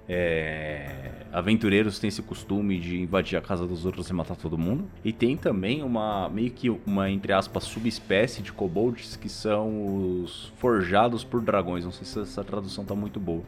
é, 0.09 1.11
aventureiros 1.31 1.99
têm 1.99 2.09
esse 2.09 2.23
costume 2.23 2.81
de 2.81 3.03
invadir 3.03 3.37
a 3.37 3.43
casa 3.43 3.67
dos 3.67 3.85
outros 3.85 4.09
e 4.09 4.13
matar 4.15 4.37
todo 4.37 4.57
mundo. 4.57 4.89
E 5.05 5.13
tem 5.13 5.37
também 5.37 5.83
uma, 5.83 6.29
meio 6.31 6.51
que 6.51 6.71
uma, 6.71 7.11
entre 7.11 7.33
aspas, 7.33 7.65
subespécie 7.65 8.41
de 8.41 8.51
kobolds 8.51 9.17
que 9.17 9.29
são 9.29 10.23
os 10.23 10.53
forjados 10.57 11.23
por 11.23 11.43
dragões. 11.43 11.85
Não 11.85 11.93
sei 11.93 12.07
se 12.07 12.21
essa 12.21 12.43
tradução 12.43 12.85
tá 12.85 12.95
muito 12.95 13.21
boa. 13.21 13.43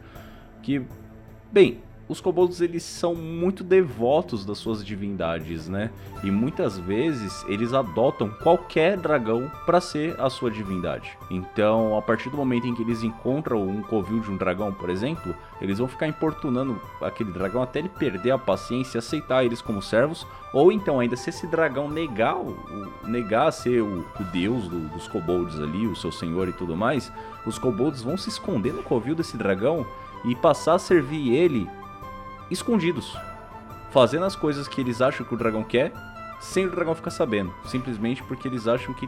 Que, 0.61 0.83
bem, 1.51 1.79
os 2.11 2.19
kobolds 2.19 2.59
eles 2.59 2.83
são 2.83 3.15
muito 3.15 3.63
devotos 3.63 4.43
das 4.43 4.57
suas 4.57 4.83
divindades, 4.83 5.69
né? 5.69 5.89
E 6.21 6.29
muitas 6.29 6.77
vezes 6.77 7.45
eles 7.47 7.71
adotam 7.73 8.29
qualquer 8.43 8.97
dragão 8.97 9.49
para 9.65 9.79
ser 9.79 10.19
a 10.19 10.29
sua 10.29 10.51
divindade. 10.51 11.17
Então, 11.29 11.97
a 11.97 12.01
partir 12.01 12.29
do 12.29 12.35
momento 12.35 12.67
em 12.67 12.75
que 12.75 12.81
eles 12.81 13.01
encontram 13.01 13.65
um 13.65 13.81
covil 13.81 14.19
de 14.19 14.29
um 14.29 14.35
dragão, 14.35 14.73
por 14.73 14.89
exemplo, 14.89 15.33
eles 15.61 15.77
vão 15.77 15.87
ficar 15.87 16.05
importunando 16.05 16.81
aquele 17.01 17.31
dragão 17.31 17.63
até 17.63 17.79
ele 17.79 17.87
perder 17.87 18.31
a 18.31 18.37
paciência 18.37 18.97
e 18.97 18.99
aceitar 18.99 19.45
eles 19.45 19.61
como 19.61 19.81
servos, 19.81 20.27
ou 20.53 20.69
então 20.69 20.99
ainda 20.99 21.15
se 21.15 21.29
esse 21.29 21.47
dragão 21.47 21.89
negar, 21.89 22.35
negar 23.05 23.53
ser 23.53 23.81
o, 23.81 24.05
o 24.19 24.23
deus 24.33 24.67
do, 24.67 24.89
dos 24.89 25.07
kobolds 25.07 25.61
ali, 25.61 25.87
o 25.87 25.95
seu 25.95 26.11
senhor 26.11 26.49
e 26.49 26.53
tudo 26.53 26.75
mais, 26.75 27.09
os 27.45 27.57
kobolds 27.57 28.01
vão 28.01 28.17
se 28.17 28.27
esconder 28.27 28.73
no 28.73 28.83
covil 28.83 29.15
desse 29.15 29.37
dragão 29.37 29.87
e 30.25 30.35
passar 30.35 30.75
a 30.75 30.79
servir 30.79 31.33
ele 31.33 31.69
escondidos. 32.51 33.17
fazendo 33.91 34.25
as 34.25 34.35
coisas 34.35 34.67
que 34.67 34.79
eles 34.79 35.01
acham 35.01 35.25
que 35.25 35.33
o 35.33 35.37
dragão 35.37 35.63
quer, 35.63 35.91
sem 36.39 36.65
o 36.65 36.71
dragão 36.71 36.95
ficar 36.95 37.11
sabendo. 37.11 37.53
Simplesmente 37.65 38.23
porque 38.23 38.47
eles 38.47 38.67
acham 38.67 38.93
que 38.93 39.07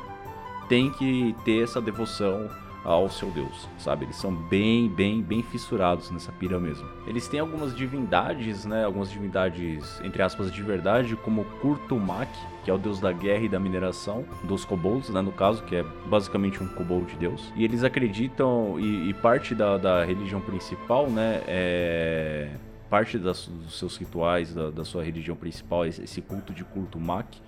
tem 0.67 0.89
que 0.91 1.35
ter 1.45 1.63
essa 1.63 1.81
devoção 1.81 2.50
ao 2.83 3.09
seu 3.09 3.29
deus, 3.31 3.69
sabe? 3.77 4.03
Eles 4.03 4.17
são 4.17 4.33
bem, 4.33 4.89
bem, 4.89 5.21
bem 5.21 5.41
fissurados 5.41 6.12
nessa 6.12 6.33
pira 6.33 6.59
mesmo. 6.59 6.85
Eles 7.07 7.29
têm 7.29 7.39
algumas 7.39 7.73
divindades, 7.73 8.65
né? 8.65 8.83
Algumas 8.83 9.09
divindades, 9.09 10.01
entre 10.03 10.21
aspas, 10.21 10.51
de 10.51 10.62
verdade, 10.62 11.15
como 11.15 11.45
Kurtumak, 11.62 12.29
que 12.65 12.69
é 12.69 12.73
o 12.73 12.77
deus 12.77 13.00
da 13.00 13.13
guerra 13.13 13.45
e 13.45 13.50
da 13.50 13.57
mineração, 13.57 14.25
dos 14.43 14.65
kobolds, 14.65 15.09
né? 15.09 15.21
No 15.21 15.31
caso, 15.31 15.63
que 15.63 15.77
é 15.77 15.85
basicamente 16.07 16.62
um 16.62 16.67
kobold 16.67 17.15
deus. 17.15 17.53
E 17.55 17.63
eles 17.63 17.85
acreditam, 17.85 18.77
e, 18.77 19.09
e 19.09 19.13
parte 19.13 19.55
da, 19.55 19.77
da 19.77 20.03
religião 20.03 20.41
principal, 20.41 21.09
né? 21.09 21.41
É 21.47 22.50
parte 22.93 23.17
das, 23.17 23.47
dos 23.47 23.79
seus 23.79 23.97
rituais, 23.97 24.53
da, 24.53 24.69
da, 24.69 24.85
sua 24.85 25.03
religião 25.03 25.35
principal, 25.35 25.83
esse 25.83 26.21
culto 26.21 26.53
de 26.53 26.63
Kurtumak, 26.63 27.41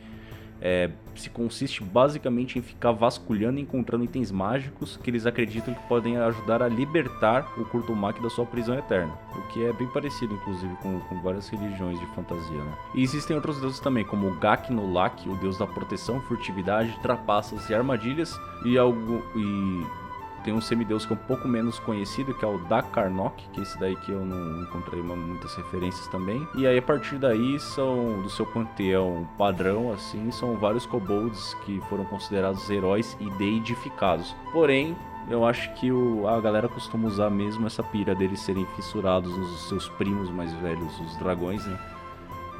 é, 0.60 0.90
se 1.14 1.30
consiste 1.30 1.84
basicamente 1.84 2.58
em 2.58 2.64
ficar 2.64 2.92
vasculhando 2.94 3.60
e 3.60 3.62
encontrando 3.62 4.04
itens 4.04 4.32
mágicos 4.32 4.98
que 4.98 5.08
eles 5.08 5.28
acreditam 5.28 5.72
que 5.72 5.88
podem 5.88 6.18
ajudar 6.18 6.64
a 6.64 6.68
libertar 6.68 7.48
o 7.60 7.66
Kurtumak 7.66 8.20
da 8.24 8.30
sua 8.32 8.44
prisão 8.44 8.76
eterna. 8.76 9.14
O 9.36 9.54
que 9.54 9.64
é 9.64 9.72
bem 9.72 9.88
parecido, 9.90 10.34
inclusive, 10.34 10.76
com, 10.78 11.00
com 11.02 11.22
várias 11.22 11.48
religiões 11.48 12.00
de 12.00 12.08
fantasia. 12.16 12.58
Né? 12.58 12.78
E 12.96 13.04
existem 13.04 13.36
outros 13.36 13.62
deuses 13.62 13.80
também, 13.80 14.04
como 14.04 14.28
o 14.28 14.40
Gak 14.40 14.74
no 14.74 14.92
Lak, 14.92 15.30
o 15.30 15.36
deus 15.36 15.60
da 15.60 15.68
proteção, 15.68 16.20
furtividade, 16.22 16.98
trapaças 17.04 17.70
e 17.70 17.76
armadilhas, 17.76 18.36
e, 18.66 18.80
algo, 18.80 19.24
e 19.36 20.05
tem 20.46 20.54
um 20.54 20.62
semideus 20.62 21.08
que 21.08 21.12
é 21.12 21.16
um 21.16 21.20
pouco 21.28 21.48
menos 21.48 21.80
conhecido, 21.80 22.34
que 22.36 22.46
é 22.46 22.48
o 22.48 22.60
Dakarnok, 22.60 23.50
que 23.50 23.60
é 23.60 23.64
esse 23.64 23.78
daí 23.80 23.96
que 23.96 24.12
eu 24.12 24.24
não 24.24 24.62
encontrei 24.62 25.02
muitas 25.02 25.56
referências 25.56 26.08
também. 26.08 26.48
E 26.54 26.68
aí 26.68 26.78
a 26.78 26.82
partir 26.82 27.18
daí 27.18 27.60
são 27.60 28.22
do 28.22 28.30
seu 28.30 28.46
panteão 28.46 29.28
padrão 29.40 29.92
assim, 29.92 30.30
são 30.32 30.56
vários 30.56 30.86
kobolds 30.86 31.56
que 31.66 31.82
foram 31.90 32.06
considerados 32.06 32.70
heróis 32.70 33.18
e 33.20 33.28
deidificados. 33.32 34.36
Porém, 34.54 34.96
eu 35.28 35.44
acho 35.44 35.74
que 35.74 35.92
o, 35.92 36.28
a 36.28 36.40
galera 36.40 36.70
costuma 36.70 37.08
usar 37.08 37.32
mesmo 37.32 37.66
essa 37.66 37.82
pira 37.82 38.14
deles 38.14 38.40
serem 38.40 38.68
fissurados 38.76 39.36
nos 39.36 39.68
seus 39.68 39.90
primos 39.90 40.30
mais 40.30 40.54
velhos, 40.54 41.00
os 41.00 41.18
dragões, 41.18 41.66
né? 41.66 41.80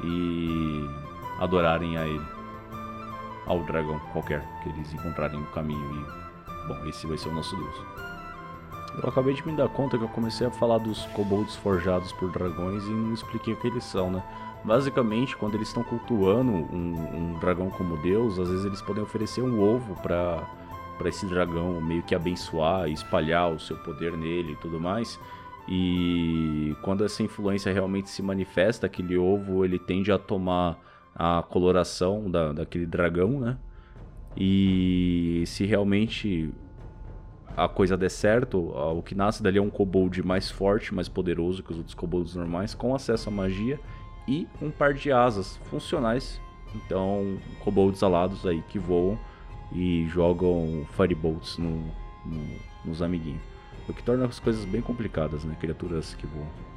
E 0.02 0.90
adorarem 1.38 1.96
a 1.96 2.04
ele. 2.04 2.26
Ao 3.46 3.60
dragão 3.60 4.00
qualquer 4.12 4.44
que 4.60 4.70
eles 4.70 4.92
encontrarem 4.92 5.38
no 5.38 5.46
caminho 5.46 6.04
e 6.04 6.25
Bom, 6.66 6.84
esse 6.86 7.06
vai 7.06 7.16
ser 7.16 7.28
o 7.28 7.34
nosso 7.34 7.56
deus. 7.56 7.76
Eu 9.02 9.08
acabei 9.08 9.34
de 9.34 9.46
me 9.46 9.54
dar 9.54 9.68
conta 9.68 9.98
que 9.98 10.04
eu 10.04 10.08
comecei 10.08 10.46
a 10.46 10.50
falar 10.50 10.78
dos 10.78 11.04
kobolds 11.06 11.54
forjados 11.56 12.12
por 12.12 12.30
dragões 12.32 12.84
e 12.84 12.90
não 12.90 13.12
expliquei 13.12 13.52
o 13.52 13.56
que 13.56 13.66
eles 13.66 13.84
são, 13.84 14.10
né? 14.10 14.22
Basicamente, 14.64 15.36
quando 15.36 15.54
eles 15.54 15.68
estão 15.68 15.84
cultuando 15.84 16.50
um, 16.50 17.34
um, 17.34 17.38
dragão 17.38 17.70
como 17.70 17.96
deus, 17.98 18.38
às 18.38 18.48
vezes 18.48 18.64
eles 18.64 18.80
podem 18.82 19.02
oferecer 19.02 19.42
um 19.42 19.60
ovo 19.60 19.94
para 20.02 20.42
para 20.96 21.10
esse 21.10 21.26
dragão 21.26 21.78
meio 21.78 22.02
que 22.02 22.14
abençoar 22.14 22.88
e 22.88 22.92
espalhar 22.94 23.52
o 23.52 23.60
seu 23.60 23.76
poder 23.76 24.16
nele 24.16 24.52
e 24.52 24.56
tudo 24.56 24.80
mais. 24.80 25.20
E 25.68 26.74
quando 26.80 27.04
essa 27.04 27.22
influência 27.22 27.72
realmente 27.72 28.08
se 28.08 28.22
manifesta, 28.22 28.86
aquele 28.86 29.18
ovo 29.18 29.62
ele 29.62 29.78
tende 29.78 30.10
a 30.10 30.18
tomar 30.18 30.78
a 31.14 31.42
coloração 31.42 32.30
da, 32.30 32.52
daquele 32.52 32.86
dragão, 32.86 33.40
né? 33.40 33.58
E 34.36 35.44
se 35.46 35.64
realmente 35.64 36.52
a 37.56 37.68
coisa 37.68 37.96
der 37.96 38.10
certo, 38.10 38.58
o 38.58 39.02
que 39.02 39.14
nasce 39.14 39.42
dali 39.42 39.58
é 39.58 39.62
um 39.62 39.70
kobold 39.70 40.22
mais 40.22 40.50
forte, 40.50 40.94
mais 40.94 41.08
poderoso 41.08 41.62
que 41.62 41.72
os 41.72 41.78
outros 41.78 41.94
kobolds 41.94 42.34
normais, 42.34 42.74
com 42.74 42.94
acesso 42.94 43.30
à 43.30 43.32
magia 43.32 43.80
e 44.28 44.46
um 44.60 44.70
par 44.70 44.92
de 44.92 45.10
asas 45.10 45.56
funcionais. 45.64 46.40
Então, 46.74 47.38
kobolds 47.60 48.02
alados 48.02 48.46
aí 48.46 48.62
que 48.68 48.78
voam 48.78 49.18
e 49.72 50.06
jogam 50.08 50.86
firebolts 50.96 51.56
no, 51.56 51.76
no, 52.26 52.44
nos 52.84 53.00
amiguinhos. 53.00 53.42
O 53.88 53.94
que 53.94 54.02
torna 54.02 54.26
as 54.26 54.38
coisas 54.38 54.64
bem 54.64 54.82
complicadas, 54.82 55.44
né? 55.44 55.56
Criaturas 55.58 56.14
que 56.14 56.26
voam. 56.26 56.75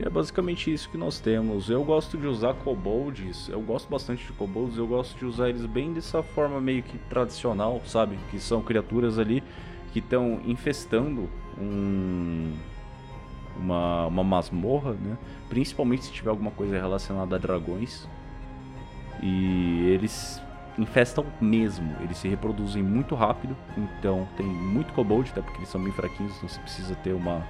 E 0.00 0.06
é 0.06 0.08
basicamente 0.08 0.72
isso 0.72 0.88
que 0.88 0.96
nós 0.96 1.20
temos. 1.20 1.68
Eu 1.68 1.84
gosto 1.84 2.16
de 2.16 2.26
usar 2.26 2.54
kobolds, 2.54 3.50
eu 3.50 3.60
gosto 3.60 3.86
bastante 3.90 4.26
de 4.26 4.32
kobolds, 4.32 4.78
eu 4.78 4.86
gosto 4.86 5.18
de 5.18 5.26
usar 5.26 5.50
eles 5.50 5.66
bem 5.66 5.92
dessa 5.92 6.22
forma 6.22 6.58
meio 6.58 6.82
que 6.82 6.96
tradicional, 6.96 7.82
sabe? 7.84 8.18
Que 8.30 8.40
são 8.40 8.62
criaturas 8.62 9.18
ali 9.18 9.42
que 9.92 9.98
estão 9.98 10.40
infestando 10.46 11.28
um, 11.60 12.50
uma, 13.58 14.06
uma 14.06 14.24
masmorra, 14.24 14.92
né? 14.92 15.18
Principalmente 15.50 16.06
se 16.06 16.12
tiver 16.12 16.30
alguma 16.30 16.50
coisa 16.50 16.80
relacionada 16.80 17.36
a 17.36 17.38
dragões. 17.38 18.08
E 19.22 19.86
eles 19.90 20.40
infestam 20.78 21.26
mesmo, 21.38 21.94
eles 22.00 22.16
se 22.16 22.26
reproduzem 22.26 22.82
muito 22.82 23.14
rápido, 23.14 23.54
então 23.76 24.26
tem 24.34 24.46
muito 24.46 24.94
kobold, 24.94 25.30
até 25.30 25.42
porque 25.42 25.58
eles 25.58 25.68
são 25.68 25.82
bem 25.82 25.92
fraquinhos, 25.92 26.34
então 26.36 26.48
você 26.48 26.58
precisa 26.60 26.94
ter 26.94 27.12
uma 27.12 27.44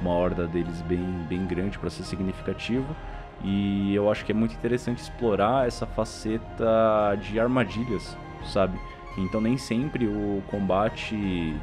uma 0.00 0.10
horda 0.10 0.46
deles 0.46 0.80
bem, 0.82 1.04
bem 1.28 1.46
grande 1.46 1.78
para 1.78 1.90
ser 1.90 2.04
significativo. 2.04 2.96
E 3.42 3.94
eu 3.94 4.10
acho 4.10 4.24
que 4.24 4.32
é 4.32 4.34
muito 4.34 4.54
interessante 4.54 4.98
explorar 4.98 5.66
essa 5.66 5.86
faceta 5.86 7.16
de 7.22 7.40
armadilhas, 7.40 8.16
sabe? 8.44 8.78
Então 9.16 9.40
nem 9.40 9.56
sempre 9.56 10.06
o 10.06 10.42
combate 10.50 11.56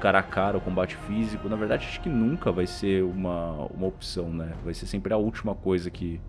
cara 0.00 0.18
a 0.18 0.22
cara, 0.22 0.58
o 0.58 0.60
combate 0.60 0.94
físico, 0.96 1.48
na 1.48 1.56
verdade 1.56 1.86
acho 1.86 2.00
que 2.00 2.08
nunca 2.08 2.52
vai 2.52 2.66
ser 2.66 3.02
uma, 3.02 3.52
uma 3.66 3.86
opção, 3.86 4.28
né? 4.30 4.52
Vai 4.64 4.74
ser 4.74 4.86
sempre 4.86 5.12
a 5.12 5.16
última 5.16 5.54
coisa 5.54 5.90
que, 5.90 6.20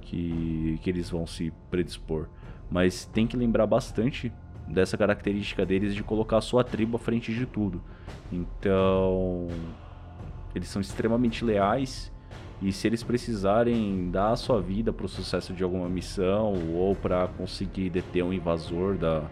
que, 0.00 0.78
que 0.82 0.90
eles 0.90 1.08
vão 1.08 1.26
se 1.26 1.52
predispor. 1.70 2.28
Mas 2.70 3.04
tem 3.06 3.26
que 3.26 3.36
lembrar 3.36 3.66
bastante 3.66 4.32
dessa 4.66 4.96
característica 4.96 5.64
deles 5.64 5.94
de 5.94 6.02
colocar 6.02 6.38
a 6.38 6.40
sua 6.40 6.64
tribo 6.64 6.96
à 6.96 6.98
frente 6.98 7.32
de 7.32 7.46
tudo. 7.46 7.82
Então, 8.30 9.48
eles 10.54 10.68
são 10.68 10.80
extremamente 10.80 11.44
leais 11.44 12.12
e 12.62 12.70
se 12.70 12.86
eles 12.86 13.02
precisarem 13.02 14.08
dar 14.10 14.30
a 14.30 14.36
sua 14.36 14.60
vida 14.60 14.92
para 14.92 15.04
o 15.04 15.08
sucesso 15.08 15.52
de 15.52 15.64
alguma 15.64 15.88
missão 15.88 16.54
ou 16.74 16.94
para 16.94 17.26
conseguir 17.26 17.90
deter 17.90 18.22
um 18.22 18.32
invasor 18.32 18.96
da, 18.96 19.24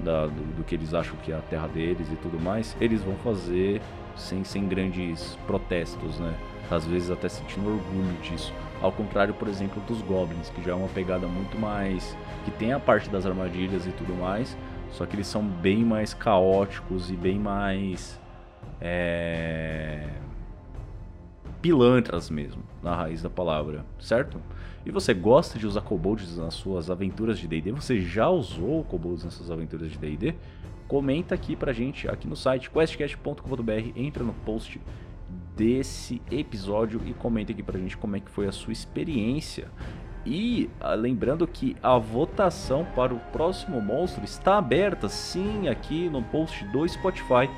da 0.00 0.26
do, 0.26 0.56
do, 0.56 0.64
que 0.64 0.74
eles 0.74 0.92
acham 0.92 1.14
que 1.22 1.30
é 1.30 1.36
a 1.36 1.40
terra 1.40 1.68
deles 1.68 2.08
e 2.10 2.16
tudo 2.16 2.40
mais, 2.40 2.76
eles 2.80 3.00
vão 3.02 3.14
fazer 3.18 3.80
sem, 4.16 4.42
sem 4.42 4.66
grandes 4.66 5.38
protestos, 5.46 6.18
né? 6.18 6.34
Às 6.68 6.84
vezes 6.84 7.10
até 7.10 7.28
sentindo 7.28 7.68
orgulho 7.68 8.16
disso. 8.20 8.52
Ao 8.80 8.90
contrário, 8.90 9.32
por 9.34 9.46
exemplo, 9.46 9.80
dos 9.86 10.02
Goblins, 10.02 10.50
que 10.50 10.62
já 10.64 10.72
é 10.72 10.74
uma 10.74 10.88
pegada 10.88 11.26
muito 11.28 11.56
mais. 11.58 12.16
que 12.44 12.50
tem 12.50 12.72
a 12.72 12.80
parte 12.80 13.08
das 13.08 13.26
armadilhas 13.26 13.86
e 13.86 13.92
tudo 13.92 14.12
mais, 14.14 14.56
só 14.90 15.06
que 15.06 15.14
eles 15.14 15.28
são 15.28 15.44
bem 15.44 15.84
mais 15.84 16.14
caóticos 16.14 17.10
e 17.10 17.14
bem 17.14 17.38
mais. 17.38 18.18
É 18.80 20.21
pilantras 21.62 22.28
mesmo, 22.28 22.62
na 22.82 22.94
raiz 22.94 23.22
da 23.22 23.30
palavra, 23.30 23.86
certo? 24.00 24.42
E 24.84 24.90
você 24.90 25.14
gosta 25.14 25.58
de 25.58 25.66
usar 25.66 25.80
kobolds 25.80 26.36
nas 26.36 26.54
suas 26.54 26.90
aventuras 26.90 27.38
de 27.38 27.46
D&D? 27.46 27.70
Você 27.70 28.00
já 28.00 28.28
usou 28.28 28.82
kobolds 28.82 29.24
nas 29.24 29.34
suas 29.34 29.48
aventuras 29.48 29.92
de 29.92 29.96
D&D? 29.96 30.34
Comenta 30.88 31.36
aqui 31.36 31.54
pra 31.54 31.72
gente, 31.72 32.08
aqui 32.08 32.26
no 32.26 32.34
site 32.34 32.68
questcast.com.br, 32.68 33.92
entra 33.94 34.24
no 34.24 34.34
post 34.34 34.80
desse 35.56 36.20
episódio 36.30 37.00
e 37.06 37.14
comenta 37.14 37.52
aqui 37.52 37.62
pra 37.62 37.78
gente 37.78 37.96
como 37.96 38.16
é 38.16 38.20
que 38.20 38.30
foi 38.30 38.48
a 38.48 38.52
sua 38.52 38.72
experiência. 38.72 39.68
E 40.26 40.68
ah, 40.80 40.94
lembrando 40.94 41.46
que 41.46 41.76
a 41.80 41.96
votação 41.96 42.84
para 42.96 43.14
o 43.14 43.20
próximo 43.32 43.80
monstro 43.80 44.24
está 44.24 44.58
aberta 44.58 45.08
sim 45.08 45.68
aqui 45.68 46.08
no 46.08 46.22
post 46.22 46.64
do 46.66 46.86
Spotify 46.88 47.48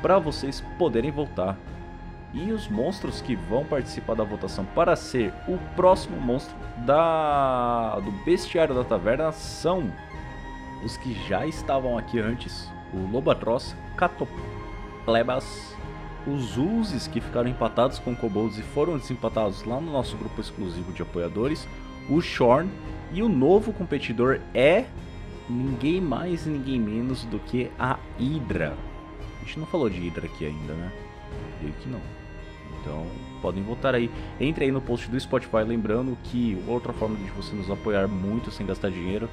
para 0.00 0.18
vocês 0.18 0.62
poderem 0.78 1.10
voltar 1.10 1.58
e 2.32 2.52
os 2.52 2.68
monstros 2.68 3.20
que 3.20 3.34
vão 3.34 3.64
participar 3.64 4.14
da 4.14 4.24
votação 4.24 4.64
para 4.64 4.94
ser 4.94 5.32
o 5.48 5.58
próximo 5.74 6.20
monstro 6.20 6.54
da 6.86 7.98
do 8.00 8.10
bestiário 8.24 8.74
da 8.74 8.84
taverna 8.84 9.32
são 9.32 9.92
os 10.84 10.96
que 10.96 11.12
já 11.28 11.46
estavam 11.46 11.98
aqui 11.98 12.18
antes: 12.18 12.70
o 12.92 13.10
Lobatross, 13.10 13.74
Catoplebas, 13.96 15.76
os 16.26 16.56
Uzes 16.56 17.06
que 17.06 17.20
ficaram 17.20 17.48
empatados 17.48 17.98
com 17.98 18.14
Kobolds 18.14 18.58
e 18.58 18.62
foram 18.62 18.96
desempatados 18.96 19.64
lá 19.64 19.80
no 19.80 19.92
nosso 19.92 20.16
grupo 20.16 20.40
exclusivo 20.40 20.92
de 20.92 21.02
apoiadores, 21.02 21.66
o 22.08 22.20
Shorn 22.20 22.70
e 23.12 23.22
o 23.22 23.28
novo 23.28 23.72
competidor 23.72 24.40
é 24.54 24.84
ninguém 25.48 26.00
mais 26.00 26.46
e 26.46 26.50
ninguém 26.50 26.78
menos 26.78 27.24
do 27.24 27.38
que 27.40 27.70
a 27.78 27.98
Hydra. 28.18 28.76
A 29.40 29.44
gente 29.44 29.58
não 29.58 29.66
falou 29.66 29.90
de 29.90 29.98
Hydra 29.98 30.26
aqui 30.26 30.46
ainda, 30.46 30.74
né? 30.74 30.92
Creio 31.60 31.74
que 31.74 31.88
não. 31.88 32.00
Então, 32.80 33.06
podem 33.42 33.62
voltar 33.62 33.94
aí. 33.94 34.10
Entre 34.40 34.64
aí 34.64 34.72
no 34.72 34.80
post 34.80 35.08
do 35.10 35.20
Spotify, 35.20 35.62
lembrando 35.66 36.16
que 36.24 36.62
outra 36.66 36.92
forma 36.92 37.16
de 37.16 37.30
você 37.30 37.54
nos 37.54 37.70
apoiar 37.70 38.08
muito 38.08 38.50
sem 38.50 38.66
gastar 38.66 38.90
dinheiro, 38.90 39.28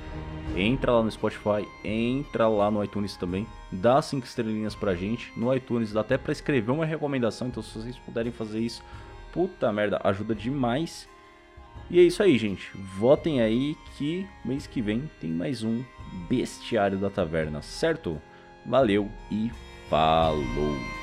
entra 0.55 0.91
lá 0.91 1.03
no 1.03 1.11
Spotify, 1.11 1.67
entra 1.83 2.47
lá 2.47 2.69
no 2.69 2.83
iTunes 2.83 3.15
também, 3.15 3.47
dá 3.71 4.01
cinco 4.01 4.25
estrelinhas 4.25 4.75
pra 4.75 4.95
gente. 4.95 5.31
No 5.37 5.53
iTunes 5.53 5.93
dá 5.93 6.01
até 6.01 6.17
para 6.17 6.31
escrever 6.31 6.71
uma 6.71 6.85
recomendação, 6.85 7.47
então 7.47 7.63
se 7.63 7.77
vocês 7.79 7.97
puderem 7.97 8.31
fazer 8.31 8.59
isso, 8.59 8.83
puta 9.31 9.71
merda, 9.71 10.01
ajuda 10.03 10.35
demais. 10.35 11.07
E 11.89 11.99
é 11.99 12.03
isso 12.03 12.21
aí, 12.21 12.37
gente. 12.37 12.69
Votem 12.97 13.39
aí 13.39 13.77
que 13.97 14.27
mês 14.43 14.67
que 14.67 14.81
vem 14.81 15.09
tem 15.21 15.29
mais 15.29 15.63
um 15.63 15.83
Bestiário 16.27 16.97
da 16.97 17.09
Taverna, 17.09 17.61
certo? 17.61 18.21
Valeu 18.65 19.09
e 19.31 19.51
falou! 19.89 20.96